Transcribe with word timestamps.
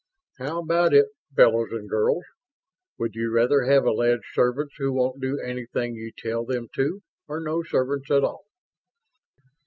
How 0.39 0.59
about 0.63 0.95
it, 0.95 1.09
fellows 1.35 1.69
and 1.69 1.87
girls? 1.87 2.23
Would 2.97 3.13
you 3.13 3.29
rather 3.31 3.65
have 3.65 3.85
alleged 3.85 4.23
servants 4.33 4.73
who 4.79 4.91
won't 4.93 5.21
do 5.21 5.37
anything 5.39 5.93
you 5.93 6.11
tell 6.17 6.43
them 6.43 6.69
to 6.73 7.03
or 7.27 7.39
no 7.39 7.61
servants 7.61 8.09
at 8.09 8.23
all?" 8.23 8.45